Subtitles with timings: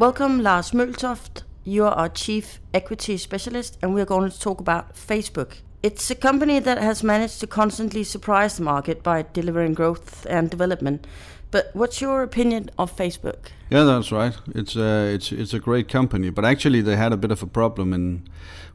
[0.00, 1.42] Welcome, Lars Møltoft.
[1.62, 5.56] You are our Chief Equity Specialist, and we're going to talk about Facebook.
[5.82, 10.48] It's a company that has managed to constantly surprise the market by delivering growth and
[10.48, 11.06] development.
[11.50, 13.50] But what's your opinion of Facebook?
[13.68, 14.34] Yeah, that's right.
[14.54, 17.42] It's a uh, it's it's a great company, but actually they had a bit of
[17.42, 18.22] a problem in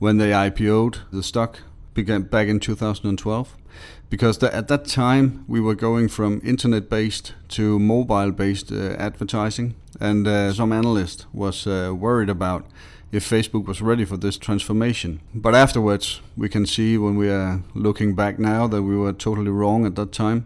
[0.00, 1.60] when they IPO'd the stock
[1.94, 3.56] began back in 2012
[4.10, 10.26] because the, at that time we were going from internet-based to mobile-based uh, advertising, and
[10.26, 12.66] uh, some analyst was uh, worried about
[13.12, 15.20] if Facebook was ready for this transformation.
[15.32, 19.50] But afterwards, we can see when we are looking back now that we were totally
[19.50, 20.44] wrong at that time.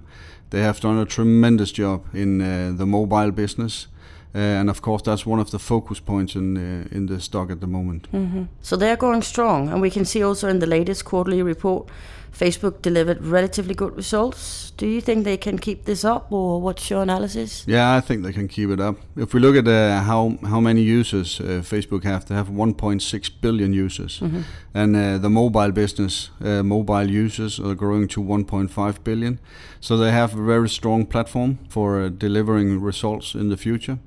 [0.51, 3.87] They have done a tremendous job in uh, the mobile business.
[4.35, 7.51] Uh, and of course, that's one of the focus points in uh, in the stock
[7.51, 8.09] at the moment.
[8.13, 8.43] Mm-hmm.
[8.61, 11.89] So they are going strong, and we can see also in the latest quarterly report
[12.39, 14.73] Facebook delivered relatively good results.
[14.77, 17.65] Do you think they can keep this up, or what's your analysis?
[17.67, 18.97] Yeah, I think they can keep it up.
[19.17, 23.31] If we look at uh, how how many users uh, Facebook have, they have 1.6
[23.41, 24.43] billion users, mm-hmm.
[24.75, 29.39] and uh, the mobile business, uh, mobile users are growing to 1.5 billion.
[29.81, 33.99] So they have a very strong platform for uh, delivering results in the future.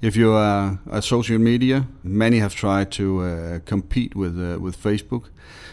[0.00, 5.24] If you are a social media, many have tried to uh, compete with with Facebook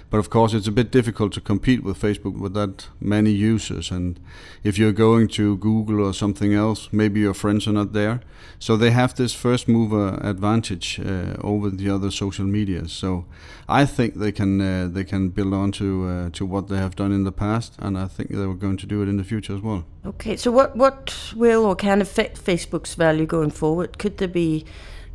[0.09, 3.91] but of course, it's a bit difficult to compete with Facebook with that many users.
[3.91, 4.19] And
[4.63, 8.21] if you're going to Google or something else, maybe your friends are not there.
[8.59, 12.87] So they have this first mover advantage uh, over the other social media.
[12.87, 13.25] So
[13.67, 16.95] I think they can uh, they can build on to uh, to what they have
[16.95, 19.23] done in the past, and I think they were going to do it in the
[19.23, 19.83] future as well.
[20.05, 23.97] Okay, so what what will or can affect Facebook's value going forward?
[23.97, 24.65] Could there be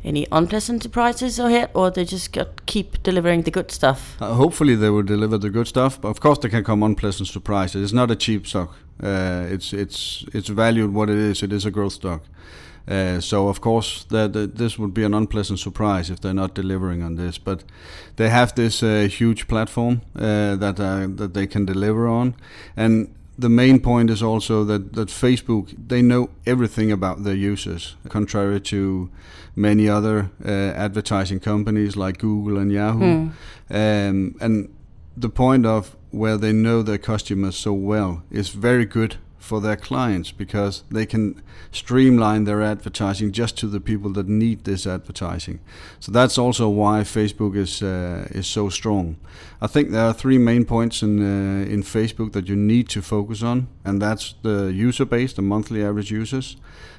[0.05, 4.15] any unpleasant surprises ahead, or they just got, keep delivering the good stuff?
[4.21, 5.99] Uh, hopefully, they will deliver the good stuff.
[5.99, 7.83] But of course, there can come unpleasant surprises.
[7.83, 8.75] It's not a cheap stock.
[9.03, 11.43] Uh, it's it's it's valued what it is.
[11.43, 12.21] It is a growth stock.
[12.87, 17.01] Uh, so of course that, this would be an unpleasant surprise if they're not delivering
[17.01, 17.39] on this.
[17.39, 17.63] But
[18.15, 22.35] they have this uh, huge platform uh, that uh, that they can deliver on,
[22.77, 23.07] and
[23.37, 28.61] the main point is also that, that Facebook they know everything about their users, contrary
[28.61, 29.09] to
[29.55, 32.99] many other uh, advertising companies like Google and Yahoo.
[32.99, 33.31] Mm.
[33.69, 34.73] Um, and
[35.17, 39.75] the point of where they know their customers so well is very good for their
[39.75, 41.41] clients because they can
[41.71, 45.59] streamline their advertising just to the people that need this advertising.
[45.99, 49.15] So that's also why Facebook is uh, is so strong.
[49.61, 53.01] I think there are three main points in uh, in Facebook that you need to
[53.01, 56.57] focus on, and that's the user base, the monthly average users.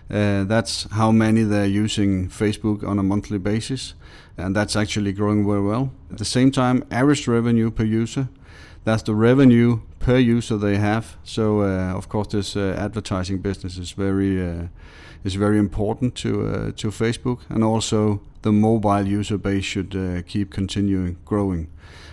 [0.09, 3.95] Uh, that's how many they're using Facebook on a monthly basis,
[4.37, 5.91] and that's actually growing very well.
[6.13, 8.29] At the same time, average revenue per user
[8.85, 11.17] that's the revenue per user they have.
[11.25, 14.69] So uh, of course, this uh, advertising business is very uh,
[15.25, 20.23] is very important to uh, to Facebook, and also the mobile user base should uh,
[20.23, 21.67] keep continuing growing.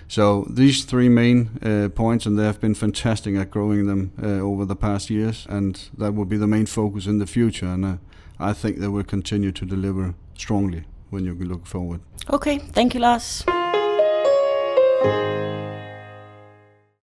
[0.07, 4.65] So these three main uh, points, and they have been fantastic at growing them over
[4.65, 7.67] the past years, and that will be the main focus in the future.
[7.67, 7.99] And
[8.39, 12.01] I think they will continue to deliver strongly when you look forward.
[12.29, 13.43] Okay, thank you, Lars.